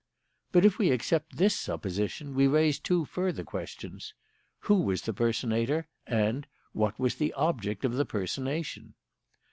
[0.51, 4.15] But if we accept this supposition, we raise two further questions:
[4.61, 8.95] 'Who was the personator?' and 'What was the object of the personation?'